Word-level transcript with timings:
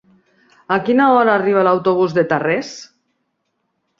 A 0.75 0.77
quina 0.87 1.09
hora 1.17 1.35
arriba 1.41 1.65
l'autobús 1.67 2.17
de 2.19 2.25
Tarrés? 2.33 2.71